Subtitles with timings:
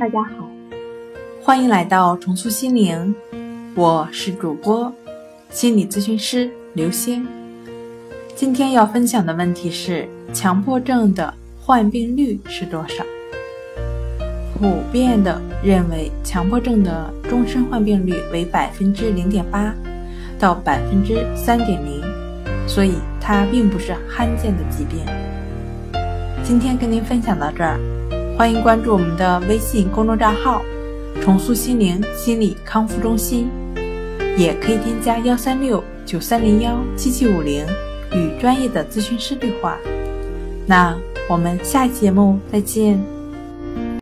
[0.00, 0.48] 大家好，
[1.42, 3.14] 欢迎来到重塑心灵，
[3.74, 4.90] 我是主播
[5.50, 7.28] 心理咨询师刘星。
[8.34, 13.04] 今天要分享的问题是：强迫症的患病率是多少？
[14.58, 19.74] 普遍的认为，强迫症的终身患病率为百分之零点八
[20.38, 22.00] 到百分之三点零，
[22.66, 25.04] 所以它并不是罕见的疾病。
[26.42, 27.78] 今天跟您分享到这儿。
[28.40, 30.62] 欢迎关注我们的微信公众账号
[31.20, 33.50] “重塑心灵心理康复中心”，
[34.38, 37.66] 也可以添加幺三六九三零幺七七五零
[38.14, 39.76] 与专业的咨询师对话。
[40.66, 43.19] 那我们下期节目再见。